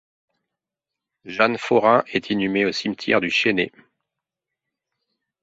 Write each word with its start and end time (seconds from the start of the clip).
Jeanne 1.25 1.59
Forain 1.59 2.03
est 2.07 2.31
inhumée 2.31 2.65
au 2.65 2.71
cimetière 2.71 3.21
du 3.21 3.29
Chesnay. 3.29 3.71